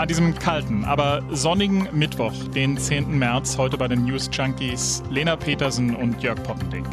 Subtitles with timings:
[0.00, 3.18] An diesem kalten, aber sonnigen Mittwoch, den 10.
[3.18, 6.86] März, heute bei den News Junkies Lena Petersen und Jörg Poppendick.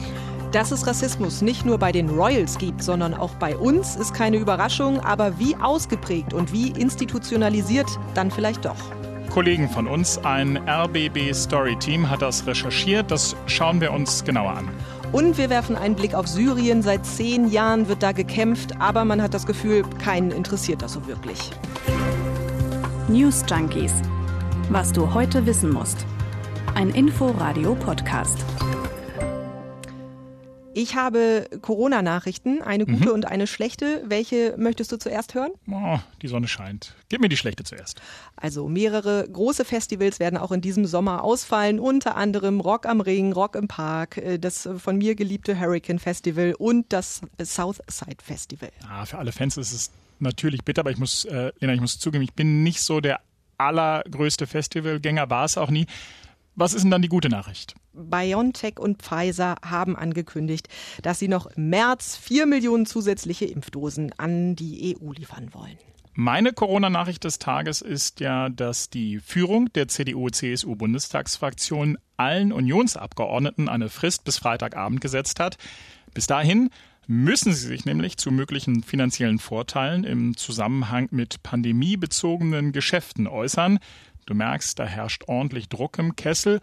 [0.52, 4.36] Dass es Rassismus nicht nur bei den Royals gibt, sondern auch bei uns, ist keine
[4.36, 5.00] Überraschung.
[5.00, 8.76] Aber wie ausgeprägt und wie institutionalisiert, dann vielleicht doch.
[9.30, 13.10] Kollegen von uns, ein RBB Story Team, hat das recherchiert.
[13.10, 14.68] Das schauen wir uns genauer an.
[15.14, 16.82] Und wir werfen einen Blick auf Syrien.
[16.82, 21.08] Seit zehn Jahren wird da gekämpft, aber man hat das Gefühl, keinen interessiert das so
[21.08, 21.52] wirklich.
[23.10, 23.94] News Junkies.
[24.70, 26.06] Was du heute wissen musst.
[26.76, 28.44] Ein Info-Radio-Podcast.
[30.74, 33.14] Ich habe Corona-Nachrichten, eine gute mhm.
[33.14, 34.04] und eine schlechte.
[34.06, 35.52] Welche möchtest du zuerst hören?
[35.72, 36.96] Oh, die Sonne scheint.
[37.08, 38.02] Gib mir die schlechte zuerst.
[38.36, 43.32] Also mehrere große Festivals werden auch in diesem Sommer ausfallen, unter anderem Rock am Ring,
[43.32, 48.70] Rock im Park, äh, das von mir geliebte Hurricane Festival und das Southside Festival.
[48.86, 52.00] Ah, für alle Fans ist es natürlich bitter, aber ich muss, äh, Lena, ich muss
[52.00, 53.22] zugeben, ich bin nicht so der
[53.58, 55.86] allergrößte Festivalgänger, war es auch nie.
[56.56, 57.76] Was ist denn dann die gute Nachricht?
[57.94, 60.70] BioNTech und Pfizer haben angekündigt,
[61.04, 65.78] dass sie noch im März vier Millionen zusätzliche Impfdosen an die EU liefern wollen.
[66.20, 74.24] Meine Corona-Nachricht des Tages ist ja, dass die Führung der CDU-CSU-Bundestagsfraktion allen Unionsabgeordneten eine Frist
[74.24, 75.60] bis Freitagabend gesetzt hat.
[76.16, 76.72] Bis dahin
[77.08, 83.80] müssen sie sich nämlich zu möglichen finanziellen Vorteilen im Zusammenhang mit pandemiebezogenen Geschäften äußern.
[84.26, 86.60] Du merkst, da herrscht ordentlich Druck im Kessel.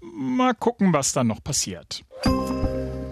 [0.00, 2.04] Mal gucken, was dann noch passiert.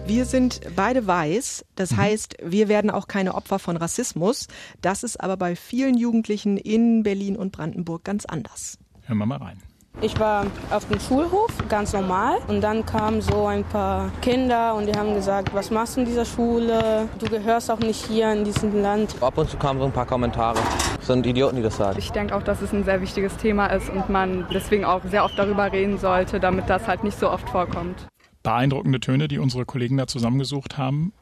[0.07, 1.97] Wir sind beide weiß, das mhm.
[1.97, 4.47] heißt, wir werden auch keine Opfer von Rassismus.
[4.81, 8.77] Das ist aber bei vielen Jugendlichen in Berlin und Brandenburg ganz anders.
[9.01, 9.57] Hören wir mal rein.
[10.01, 12.39] Ich war auf dem Schulhof, ganz normal.
[12.47, 16.05] Und dann kamen so ein paar Kinder und die haben gesagt, was machst du in
[16.05, 17.07] dieser Schule?
[17.17, 19.15] Du gehörst auch nicht hier in diesem Land.
[19.21, 20.59] Ab und zu kamen so ein paar Kommentare.
[20.97, 21.97] Das sind Idioten, die das sagen.
[21.97, 25.23] Ich denke auch, dass es ein sehr wichtiges Thema ist und man deswegen auch sehr
[25.23, 28.07] oft darüber reden sollte, damit das halt nicht so oft vorkommt.
[28.43, 31.13] Beeindruckende Töne, die unsere Kollegen da zusammengesucht haben.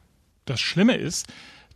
[0.46, 1.26] Das Schlimme ist,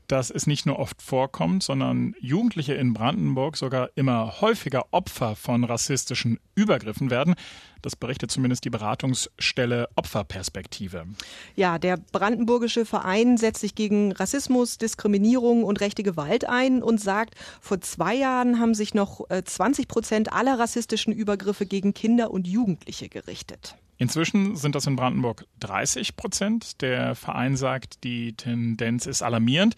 [0.08, 5.64] dass es nicht nur oft vorkommt, sondern Jugendliche in Brandenburg sogar immer häufiger Opfer von
[5.64, 7.34] rassistischen Übergriffen werden.
[7.82, 11.06] Das berichtet zumindest die Beratungsstelle Opferperspektive.
[11.54, 17.34] Ja, der brandenburgische Verein setzt sich gegen Rassismus, Diskriminierung und rechte Gewalt ein und sagt,
[17.60, 22.48] vor zwei Jahren haben sich noch 20 äh, Prozent aller rassistischen Übergriffe gegen Kinder und
[22.48, 23.76] Jugendliche gerichtet.
[23.98, 26.80] Inzwischen sind das in Brandenburg 30 Prozent.
[26.80, 29.74] Der Verein sagt, die Tendenz ist alarmierend.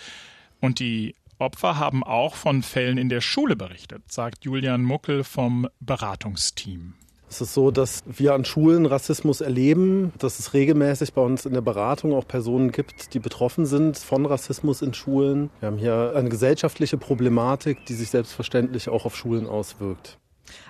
[0.61, 5.69] Und die Opfer haben auch von Fällen in der Schule berichtet, sagt Julian Muckel vom
[5.81, 6.93] Beratungsteam.
[7.31, 11.55] Es ist so, dass wir an Schulen Rassismus erleben, dass es regelmäßig bei uns in
[11.55, 15.49] der Beratung auch Personen gibt, die betroffen sind von Rassismus in Schulen.
[15.61, 20.19] Wir haben hier eine gesellschaftliche Problematik, die sich selbstverständlich auch auf Schulen auswirkt.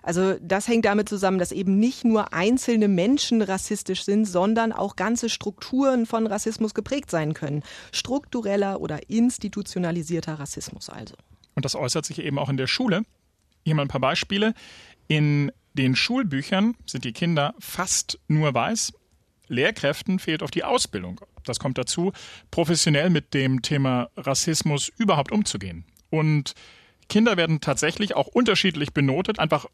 [0.03, 4.97] Also das hängt damit zusammen, dass eben nicht nur einzelne Menschen rassistisch sind, sondern auch
[4.97, 7.63] ganze Strukturen von Rassismus geprägt sein können.
[7.93, 11.15] Struktureller oder institutionalisierter Rassismus also.
[11.55, 13.03] Und das äußert sich eben auch in der Schule.
[13.65, 14.55] Hier mal ein paar Beispiele.
[15.09, 18.93] In den Schulbüchern sind die Kinder fast nur weiß.
[19.49, 21.21] Lehrkräften fehlt auf die Ausbildung.
[21.45, 22.13] Das kommt dazu,
[22.51, 25.85] professionell mit dem Thema Rassismus überhaupt umzugehen.
[26.11, 26.55] Und
[27.11, 29.67] Kinder werden tatsächlich auch unterschiedlich benotet, einfach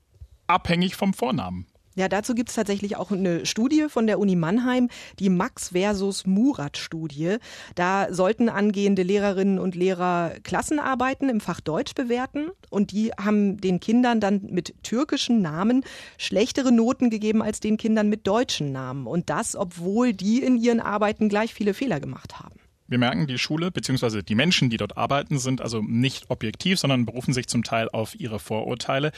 [0.48, 1.66] abhängig vom Vornamen.
[1.96, 6.26] Ja, dazu gibt es tatsächlich auch eine Studie von der Uni Mannheim, die Max versus
[6.26, 7.36] Murat-Studie.
[7.74, 13.80] Da sollten angehende Lehrerinnen und Lehrer Klassenarbeiten im Fach Deutsch bewerten und die haben den
[13.80, 15.84] Kindern dann mit türkischen Namen
[16.18, 19.06] schlechtere Noten gegeben als den Kindern mit deutschen Namen.
[19.06, 22.56] Und das, obwohl die in ihren Arbeiten gleich viele Fehler gemacht haben.
[22.88, 24.22] Wir merken, die Schule bzw.
[24.22, 28.18] die Menschen, die dort arbeiten, sind also nicht objektiv, sondern berufen sich zum Teil auf
[28.18, 29.12] ihre Vorurteile.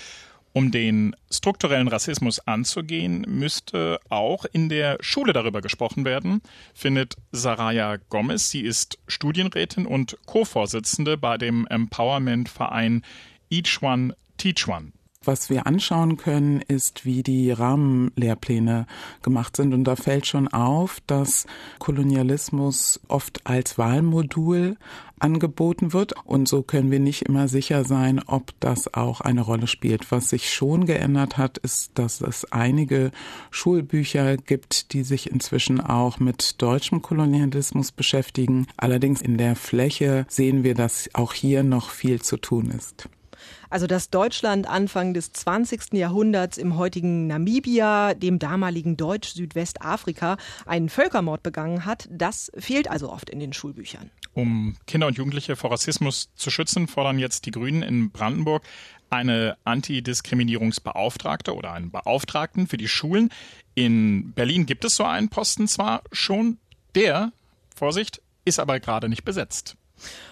[0.55, 6.41] Um den strukturellen Rassismus anzugehen, müsste auch in der Schule darüber gesprochen werden,
[6.75, 8.51] findet Saraya Gomez.
[8.51, 13.03] Sie ist Studienrätin und Co-Vorsitzende bei dem Empowerment-Verein
[13.51, 14.93] Each One Teach One.
[15.29, 18.87] Was wir anschauen können, ist, wie die Rahmenlehrpläne
[19.21, 19.75] gemacht sind.
[19.75, 21.45] Und da fällt schon auf, dass
[21.79, 24.79] Kolonialismus oft als Wahlmodul
[25.19, 26.15] angeboten wird.
[26.25, 30.11] Und so können wir nicht immer sicher sein, ob das auch eine Rolle spielt.
[30.11, 33.11] Was sich schon geändert hat, ist, dass es einige
[33.51, 38.67] Schulbücher gibt, die sich inzwischen auch mit deutschem Kolonialismus beschäftigen.
[38.79, 43.11] Allerdings in der Fläche sehen wir, dass auch hier noch viel zu tun ist.
[43.71, 45.93] Also dass Deutschland Anfang des 20.
[45.93, 50.37] Jahrhunderts im heutigen Namibia, dem damaligen Deutsch-Südwestafrika,
[50.67, 54.11] einen Völkermord begangen hat, das fehlt also oft in den Schulbüchern.
[54.35, 58.63] Um Kinder und Jugendliche vor Rassismus zu schützen, fordern jetzt die Grünen in Brandenburg
[59.11, 63.31] eine Antidiskriminierungsbeauftragte oder einen Beauftragten für die Schulen.
[63.75, 66.59] In Berlin gibt es so einen Posten zwar schon,
[66.95, 67.33] der,
[67.75, 69.78] Vorsicht, ist aber gerade nicht besetzt.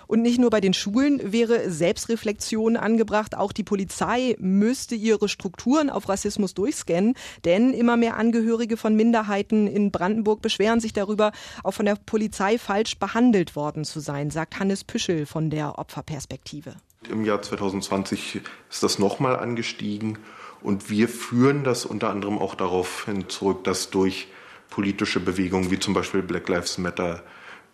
[0.07, 5.91] Und nicht nur bei den Schulen wäre Selbstreflexion angebracht, auch die Polizei müsste ihre Strukturen
[5.91, 7.15] auf Rassismus durchscannen,
[7.45, 11.33] denn immer mehr Angehörige von Minderheiten in Brandenburg beschweren sich darüber,
[11.63, 16.77] auch von der Polizei falsch behandelt worden zu sein, sagt Hannes Püschel von der Opferperspektive.
[17.11, 18.41] Im Jahr 2020
[18.71, 20.19] ist das nochmal angestiegen
[20.63, 24.29] und wir führen das unter anderem auch darauf hin zurück, dass durch
[24.71, 27.23] politische Bewegungen wie zum Beispiel Black Lives Matter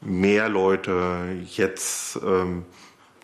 [0.02, 2.64] mehr Leute jetzt ähm,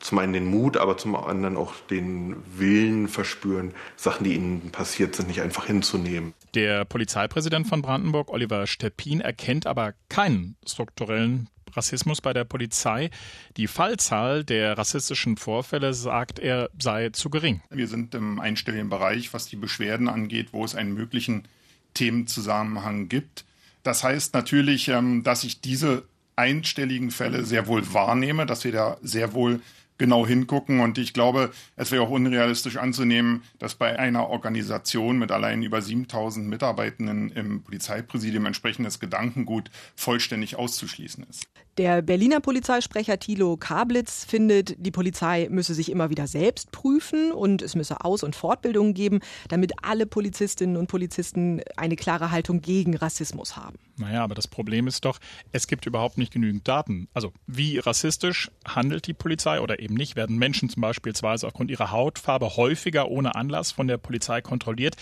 [0.00, 5.16] zum einen den Mut, aber zum anderen auch den Willen verspüren, Sachen, die ihnen passiert
[5.16, 6.34] sind, nicht einfach hinzunehmen.
[6.54, 13.10] Der Polizeipräsident von Brandenburg, Oliver Steppin, erkennt aber keinen strukturellen Rassismus bei der Polizei.
[13.56, 17.60] Die Fallzahl der rassistischen Vorfälle, sagt er, sei zu gering.
[17.70, 21.46] Wir sind im einstelligen Bereich, was die Beschwerden angeht, wo es einen möglichen
[21.94, 23.44] Themenzusammenhang gibt.
[23.82, 26.04] Das heißt natürlich, ähm, dass ich diese
[26.38, 29.60] einstelligen Fälle sehr wohl wahrnehme, dass wir da sehr wohl
[29.98, 30.80] genau hingucken.
[30.80, 35.82] Und ich glaube, es wäre auch unrealistisch anzunehmen, dass bei einer Organisation mit allein über
[35.82, 41.46] 7000 Mitarbeitenden im Polizeipräsidium entsprechendes Gedankengut vollständig auszuschließen ist.
[41.78, 47.62] Der Berliner Polizeisprecher Thilo Kablitz findet, die Polizei müsse sich immer wieder selbst prüfen und
[47.62, 52.96] es müsse Aus- und Fortbildungen geben, damit alle Polizistinnen und Polizisten eine klare Haltung gegen
[52.96, 53.78] Rassismus haben.
[53.96, 55.18] Naja, aber das Problem ist doch,
[55.52, 57.08] es gibt überhaupt nicht genügend Daten.
[57.14, 60.16] Also wie rassistisch handelt die Polizei oder eben nicht?
[60.16, 64.96] Werden Menschen zum Beispiel aufgrund ihrer Hautfarbe häufiger ohne Anlass von der Polizei kontrolliert?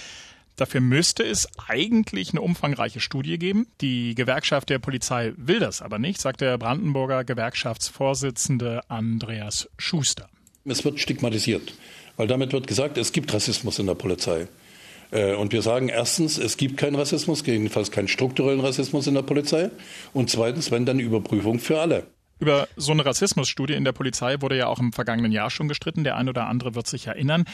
[0.57, 3.67] Dafür müsste es eigentlich eine umfangreiche Studie geben.
[3.83, 10.29] Die Gewerkschaft der Polizei will das aber nicht, sagt der Brandenburger Gewerkschaftsvorsitzende Andreas Schuster.
[10.65, 11.75] Es wird stigmatisiert,
[12.17, 14.49] weil damit wird gesagt, es gibt Rassismus in der Polizei.
[15.11, 19.23] Äh, und wir sagen erstens, es gibt keinen Rassismus, jedenfalls keinen strukturellen Rassismus in der
[19.23, 19.71] Polizei.
[20.15, 22.05] Und zweitens, wenn dann Überprüfung für alle.
[22.39, 26.05] Über so eine Rassismusstudie in der Polizei wurde ja auch im vergangenen Jahr schon gestritten.
[26.05, 27.45] Der ein oder andere wird sich erinnern.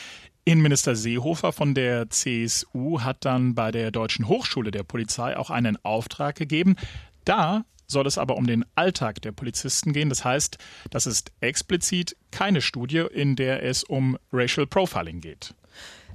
[0.45, 5.77] Innenminister Seehofer von der CSU hat dann bei der Deutschen Hochschule der Polizei auch einen
[5.85, 6.77] Auftrag gegeben.
[7.25, 10.09] Da soll es aber um den Alltag der Polizisten gehen.
[10.09, 10.59] Das heißt,
[10.91, 15.55] das ist explizit keine Studie, in der es um Racial Profiling geht.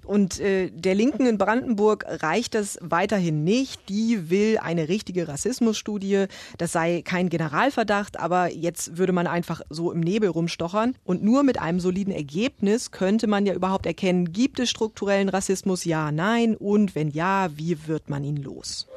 [0.07, 3.89] Und äh, der Linken in Brandenburg reicht das weiterhin nicht.
[3.89, 6.25] Die will eine richtige Rassismusstudie.
[6.57, 10.95] Das sei kein Generalverdacht, aber jetzt würde man einfach so im Nebel rumstochern.
[11.04, 15.83] Und nur mit einem soliden Ergebnis könnte man ja überhaupt erkennen, gibt es strukturellen Rassismus?
[15.83, 16.56] Ja, nein.
[16.56, 18.88] Und wenn ja, wie wird man ihn los?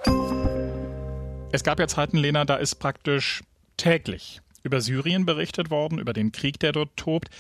[1.53, 3.43] Es gab ja Zeiten, Lena, da ist praktisch
[3.77, 7.31] täglich über Syrien berichtet worden, über den Krieg, der dort tobt.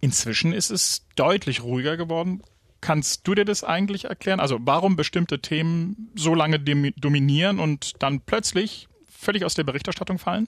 [0.00, 2.42] Inzwischen ist es deutlich ruhiger geworden.
[2.86, 4.38] Kannst du dir das eigentlich erklären?
[4.38, 10.46] Also warum bestimmte Themen so lange dominieren und dann plötzlich völlig aus der Berichterstattung fallen?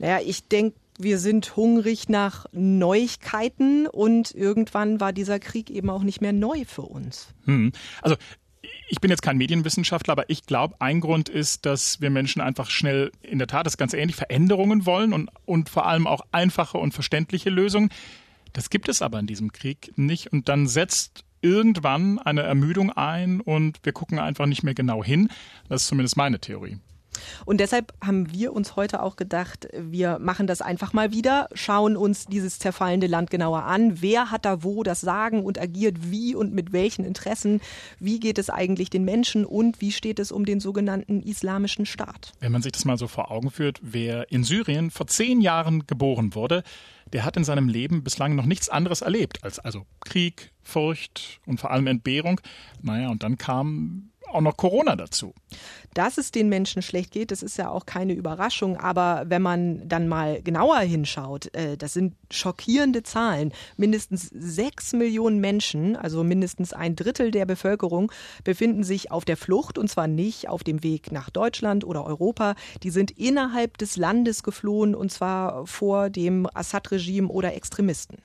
[0.00, 6.02] Naja, ich denke, wir sind hungrig nach Neuigkeiten und irgendwann war dieser Krieg eben auch
[6.02, 7.28] nicht mehr neu für uns.
[7.44, 7.70] Hm.
[8.02, 8.16] Also
[8.88, 12.68] ich bin jetzt kein Medienwissenschaftler, aber ich glaube, ein Grund ist, dass wir Menschen einfach
[12.68, 16.78] schnell, in der Tat, das ganz ähnlich, Veränderungen wollen und, und vor allem auch einfache
[16.78, 17.90] und verständliche Lösungen.
[18.52, 20.32] Das gibt es aber in diesem Krieg nicht.
[20.32, 25.28] Und dann setzt irgendwann eine Ermüdung ein und wir gucken einfach nicht mehr genau hin.
[25.68, 26.78] Das ist zumindest meine Theorie.
[27.44, 31.96] Und deshalb haben wir uns heute auch gedacht, wir machen das einfach mal wieder, schauen
[31.96, 34.02] uns dieses zerfallende Land genauer an.
[34.02, 37.60] Wer hat da wo das Sagen und agiert wie und mit welchen Interessen?
[37.98, 42.32] Wie geht es eigentlich den Menschen und wie steht es um den sogenannten Islamischen Staat?
[42.40, 45.86] Wenn man sich das mal so vor Augen führt, wer in Syrien vor zehn Jahren
[45.86, 46.62] geboren wurde,
[47.12, 51.60] der hat in seinem Leben bislang noch nichts anderes erlebt als also Krieg, Furcht und
[51.60, 52.40] vor allem Entbehrung.
[52.82, 55.32] Naja, und dann kam auch noch Corona dazu.
[55.94, 58.76] Dass es den Menschen schlecht geht, das ist ja auch keine Überraschung.
[58.76, 63.52] Aber wenn man dann mal genauer hinschaut, äh, das sind schockierende Zahlen.
[63.76, 68.10] Mindestens sechs Millionen Menschen, also mindestens ein Drittel der Bevölkerung,
[68.42, 72.54] befinden sich auf der Flucht und zwar nicht auf dem Weg nach Deutschland oder Europa.
[72.82, 78.18] Die sind innerhalb des Landes geflohen und zwar vor dem Assad-Regime oder Extremisten.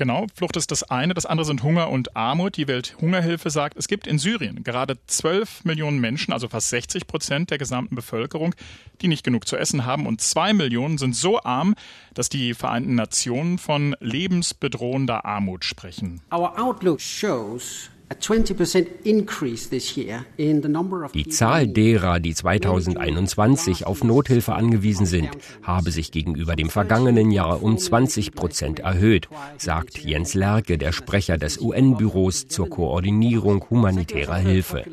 [0.00, 1.12] Genau, Flucht ist das eine.
[1.12, 2.56] Das andere sind Hunger und Armut.
[2.56, 7.50] Die Welthungerhilfe sagt, es gibt in Syrien gerade 12 Millionen Menschen, also fast 60 Prozent
[7.50, 8.54] der gesamten Bevölkerung,
[9.02, 10.06] die nicht genug zu essen haben.
[10.06, 11.74] Und zwei Millionen sind so arm,
[12.14, 16.22] dass die Vereinten Nationen von lebensbedrohender Armut sprechen.
[16.32, 17.90] Our outlook shows
[21.14, 25.30] Die Zahl derer, die 2021 auf Nothilfe angewiesen sind,
[25.62, 31.38] habe sich gegenüber dem vergangenen Jahr um 20 Prozent erhöht, sagt Jens Lerke, der Sprecher
[31.38, 34.84] des UN-Büros zur Koordinierung humanitärer Hilfe.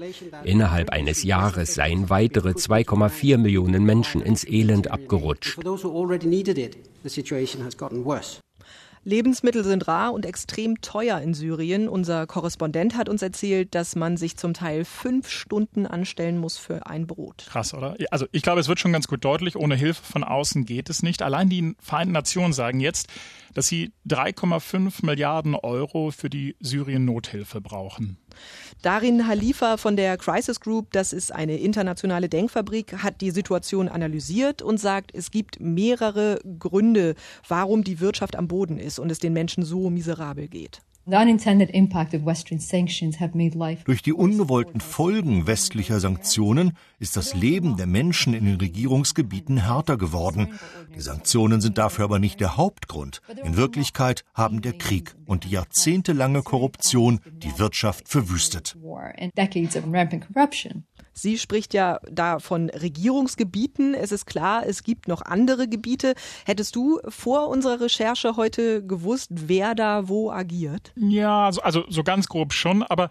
[0.44, 5.58] Innerhalb eines Jahres seien weitere 2,4 Millionen Menschen ins Elend abgerutscht.
[9.08, 11.88] Lebensmittel sind rar und extrem teuer in Syrien.
[11.88, 16.88] Unser Korrespondent hat uns erzählt, dass man sich zum Teil fünf Stunden anstellen muss für
[16.88, 17.46] ein Brot.
[17.50, 17.96] Krass, oder?
[18.12, 21.04] Also ich glaube, es wird schon ganz gut deutlich, ohne Hilfe von außen geht es
[21.04, 21.22] nicht.
[21.22, 23.08] Allein die Vereinten Nationen sagen jetzt,
[23.54, 28.18] dass sie 3,5 Milliarden Euro für die Syrien-Nothilfe brauchen.
[28.82, 34.62] Darin Halifa von der Crisis Group, das ist eine internationale Denkfabrik, hat die Situation analysiert
[34.62, 37.16] und sagt, es gibt mehrere Gründe,
[37.48, 40.82] warum die Wirtschaft am Boden ist und es den Menschen so miserabel geht.
[43.86, 49.98] Durch die ungewollten Folgen westlicher Sanktionen ist das Leben der Menschen in den Regierungsgebieten härter
[49.98, 50.60] geworden.
[50.94, 53.22] Die Sanktionen sind dafür aber nicht der Hauptgrund.
[53.42, 58.76] In Wirklichkeit haben der Krieg und die jahrzehntelange Korruption die Wirtschaft verwüstet.
[61.14, 63.96] Sie spricht ja da von Regierungsgebieten.
[63.96, 66.14] Es ist klar, es gibt noch andere Gebiete.
[66.46, 70.94] Hättest du vor unserer Recherche heute gewusst, wer da wo agiert?
[71.00, 73.10] Ja, also, also so ganz grob schon, aber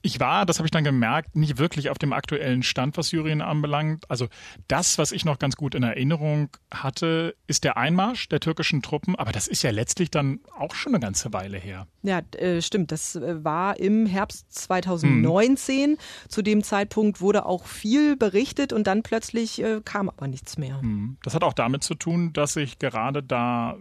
[0.00, 3.42] ich war, das habe ich dann gemerkt, nicht wirklich auf dem aktuellen Stand, was Syrien
[3.42, 4.08] anbelangt.
[4.08, 4.28] Also
[4.68, 9.16] das, was ich noch ganz gut in Erinnerung hatte, ist der Einmarsch der türkischen Truppen,
[9.16, 11.86] aber das ist ja letztlich dann auch schon eine ganze Weile her.
[12.02, 12.92] Ja, äh, stimmt.
[12.92, 15.90] Das äh, war im Herbst 2019.
[15.90, 15.98] Hm.
[16.28, 20.80] Zu dem Zeitpunkt wurde auch viel berichtet und dann plötzlich äh, kam aber nichts mehr.
[20.80, 21.18] Hm.
[21.24, 23.76] Das hat auch damit zu tun, dass sich gerade da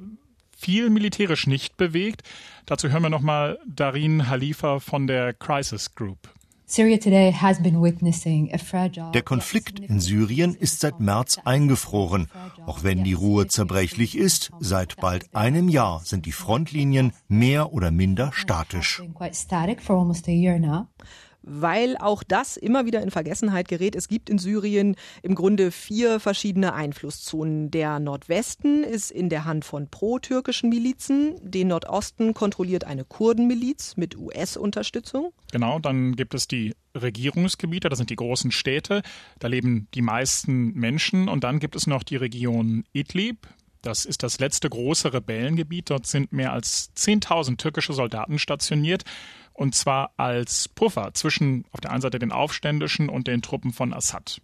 [0.57, 2.23] viel militärisch nicht bewegt.
[2.65, 6.29] Dazu hören wir nochmal Darin Halifa von der Crisis Group.
[9.13, 12.29] Der Konflikt in Syrien ist seit März eingefroren.
[12.65, 17.89] Auch wenn die Ruhe zerbrechlich ist, seit bald einem Jahr sind die Frontlinien mehr oder
[17.91, 19.01] minder statisch
[21.47, 23.95] weil auch das immer wieder in Vergessenheit gerät.
[23.95, 27.71] Es gibt in Syrien im Grunde vier verschiedene Einflusszonen.
[27.71, 34.17] Der Nordwesten ist in der Hand von pro-türkischen Milizen, den Nordosten kontrolliert eine Kurdenmiliz mit
[34.17, 35.31] US-Unterstützung.
[35.51, 39.01] Genau, dann gibt es die Regierungsgebiete, das sind die großen Städte,
[39.39, 43.47] da leben die meisten Menschen und dann gibt es noch die Region Idlib,
[43.81, 45.89] das ist das letzte große Rebellengebiet.
[45.91, 49.03] Dort sind mehr als 10.000 türkische Soldaten stationiert
[49.57, 53.91] und zwar als Puffer zwischen auf der einen Seite den Aufständischen und den Truppen von
[53.91, 54.39] Assad.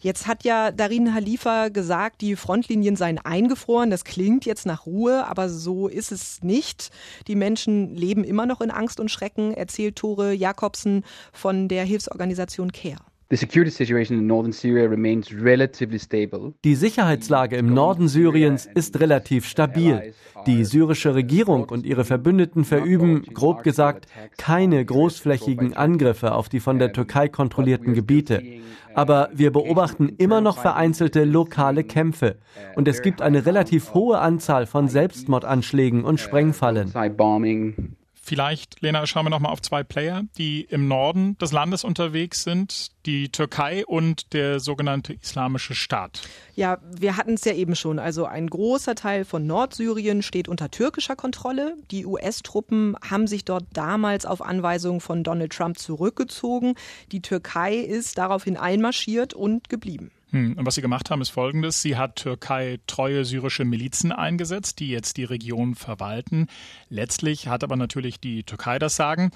[0.00, 3.90] Jetzt hat ja Darin Halifa gesagt, die Frontlinien seien eingefroren.
[3.90, 6.90] Das klingt jetzt nach Ruhe, aber so ist es nicht.
[7.28, 12.70] Die Menschen leben immer noch in Angst und Schrecken, erzählt Tore Jakobsen von der Hilfsorganisation
[12.70, 13.07] CARE.
[16.64, 20.14] Die Sicherheitslage im Norden Syriens ist relativ stabil.
[20.46, 24.06] Die syrische Regierung und ihre Verbündeten verüben, grob gesagt,
[24.38, 28.42] keine großflächigen Angriffe auf die von der Türkei kontrollierten Gebiete.
[28.94, 32.38] Aber wir beobachten immer noch vereinzelte lokale Kämpfe.
[32.76, 36.90] Und es gibt eine relativ hohe Anzahl von Selbstmordanschlägen und Sprengfallen.
[38.28, 42.90] Vielleicht, Lena, schauen wir nochmal auf zwei Player, die im Norden des Landes unterwegs sind,
[43.06, 46.28] die Türkei und der sogenannte Islamische Staat.
[46.54, 47.98] Ja, wir hatten es ja eben schon.
[47.98, 51.74] Also ein großer Teil von Nordsyrien steht unter türkischer Kontrolle.
[51.90, 56.74] Die US-Truppen haben sich dort damals auf Anweisung von Donald Trump zurückgezogen.
[57.12, 60.10] Die Türkei ist daraufhin einmarschiert und geblieben.
[60.30, 61.82] Hm, und was sie gemacht haben, ist folgendes.
[61.82, 66.48] Sie hat Türkei treue syrische Milizen eingesetzt, die jetzt die Region verwalten.
[66.88, 69.30] Letztlich hat aber natürlich die Türkei das Sagen.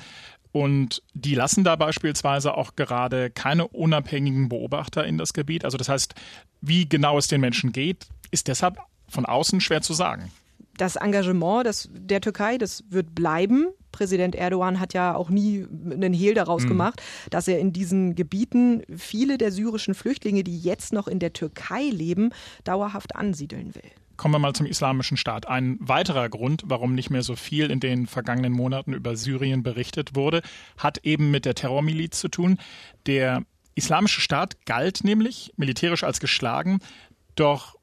[0.52, 5.64] Und die lassen da beispielsweise auch gerade keine unabhängigen Beobachter in das Gebiet.
[5.64, 6.14] Also das heißt,
[6.60, 8.76] wie genau es den Menschen geht, ist deshalb
[9.08, 10.30] von außen schwer zu sagen
[10.76, 13.68] das Engagement des, der Türkei, das wird bleiben.
[13.92, 16.68] Präsident Erdogan hat ja auch nie einen Hehl daraus mhm.
[16.68, 21.32] gemacht, dass er in diesen Gebieten viele der syrischen Flüchtlinge, die jetzt noch in der
[21.32, 22.30] Türkei leben,
[22.64, 23.90] dauerhaft ansiedeln will.
[24.16, 25.48] Kommen wir mal zum Islamischen Staat.
[25.48, 30.14] Ein weiterer Grund, warum nicht mehr so viel in den vergangenen Monaten über Syrien berichtet
[30.14, 30.42] wurde,
[30.76, 32.58] hat eben mit der Terrormiliz zu tun.
[33.06, 33.42] Der
[33.74, 36.80] Islamische Staat galt nämlich militärisch als geschlagen,
[37.34, 37.74] doch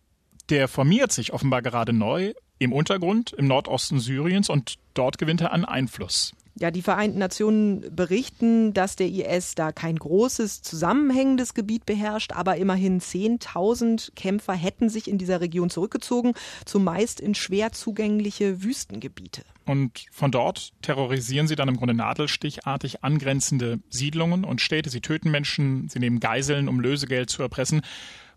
[0.49, 5.51] der formiert sich offenbar gerade neu im Untergrund im Nordosten Syriens und dort gewinnt er
[5.51, 6.33] an Einfluss.
[6.59, 12.57] Ja, die Vereinten Nationen berichten, dass der IS da kein großes zusammenhängendes Gebiet beherrscht, aber
[12.57, 16.33] immerhin 10.000 Kämpfer hätten sich in dieser Region zurückgezogen,
[16.65, 19.43] zumeist in schwer zugängliche Wüstengebiete.
[19.65, 24.89] Und von dort terrorisieren sie dann im Grunde nadelstichartig angrenzende Siedlungen und Städte.
[24.89, 27.83] Sie töten Menschen, sie nehmen Geiseln, um Lösegeld zu erpressen.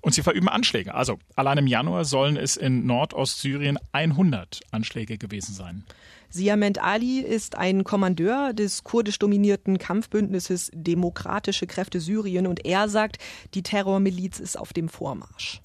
[0.02, 0.94] Und sie verüben Anschläge.
[0.94, 5.84] Also allein im Januar sollen es in Nordostsyrien 100 Anschläge gewesen sein.
[6.28, 13.18] Siament Ali ist ein Kommandeur des kurdisch dominierten Kampfbündnisses Demokratische Kräfte Syrien und er sagt,
[13.54, 15.60] die Terrormiliz ist auf dem Vormarsch.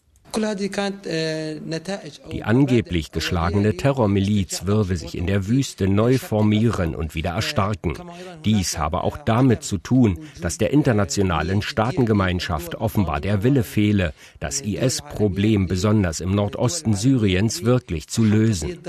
[2.32, 7.98] Die angeblich geschlagene Terrormiliz würde sich in der Wüste neu formieren und wieder erstarken.
[8.46, 14.62] Dies habe auch damit zu tun, dass der internationalen Staatengemeinschaft offenbar der Wille fehle, das
[14.62, 18.80] IS-Problem besonders im Nordosten Syriens wirklich zu lösen.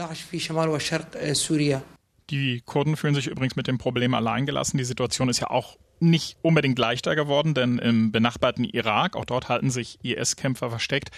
[2.30, 4.76] Die Kurden fühlen sich übrigens mit dem Problem alleingelassen.
[4.76, 9.49] Die Situation ist ja auch nicht unbedingt leichter geworden, denn im benachbarten Irak, auch dort
[9.49, 11.11] halten sich IS-Kämpfer versteckt,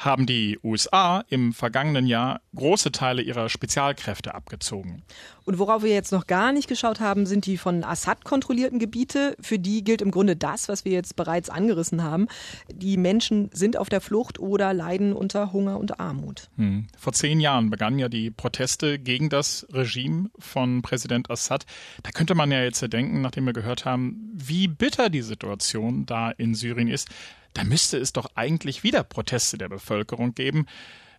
[0.00, 5.02] haben die USA im vergangenen Jahr große Teile ihrer Spezialkräfte abgezogen.
[5.44, 9.36] Und worauf wir jetzt noch gar nicht geschaut haben, sind die von Assad kontrollierten Gebiete.
[9.40, 12.28] Für die gilt im Grunde das, was wir jetzt bereits angerissen haben.
[12.72, 16.48] Die Menschen sind auf der Flucht oder leiden unter Hunger und Armut.
[16.56, 16.86] Hm.
[16.96, 21.66] Vor zehn Jahren begannen ja die Proteste gegen das Regime von Präsident Assad.
[22.02, 26.30] Da könnte man ja jetzt denken, nachdem wir gehört haben, wie bitter die Situation da
[26.30, 27.08] in Syrien ist
[27.54, 30.66] da müsste es doch eigentlich wieder Proteste der Bevölkerung geben.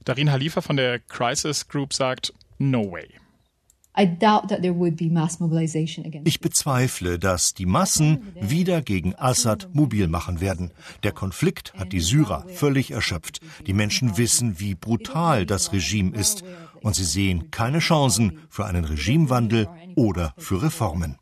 [0.03, 3.07] Darin Halifa von der Crisis Group sagt, no way.
[6.23, 10.71] Ich bezweifle, dass die Massen wieder gegen Assad mobil machen werden.
[11.03, 13.41] Der Konflikt hat die Syrer völlig erschöpft.
[13.67, 16.43] Die Menschen wissen, wie brutal das Regime ist.
[16.81, 21.17] Und sie sehen keine Chancen für einen Regimewandel oder für Reformen.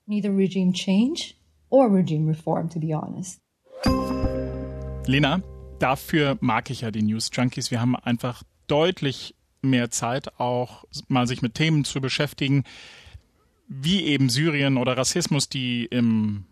[5.09, 5.41] Lena,
[5.79, 7.71] dafür mag ich ja die News Junkies.
[7.71, 12.63] Wir haben einfach deutlich mehr Zeit, auch mal sich mit Themen zu beschäftigen,
[13.67, 16.45] wie eben Syrien oder Rassismus, die im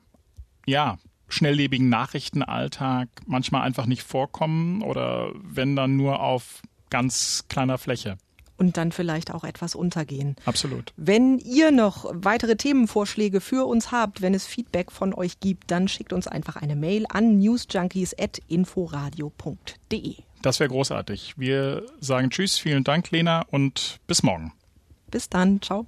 [0.66, 0.98] ja,
[1.28, 8.18] schnelllebigen Nachrichtenalltag manchmal einfach nicht vorkommen oder wenn dann nur auf ganz kleiner Fläche
[8.58, 10.36] und dann vielleicht auch etwas untergehen.
[10.46, 10.94] Absolut.
[10.98, 15.88] Wenn ihr noch weitere Themenvorschläge für uns habt, wenn es Feedback von euch gibt, dann
[15.88, 20.16] schickt uns einfach eine Mail an newsjunkies.inforadio.de.
[20.42, 21.34] Das wäre großartig.
[21.38, 24.54] Wir sagen Tschüss, vielen Dank, Lena, und bis morgen.
[25.10, 25.86] Bis dann, ciao.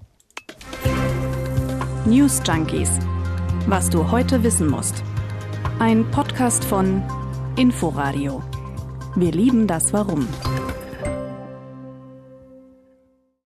[2.05, 2.89] News Junkies.
[3.67, 5.03] Was du heute wissen musst.
[5.79, 7.03] Ein Podcast von
[7.55, 8.41] Inforadio.
[9.15, 10.27] Wir lieben das Warum.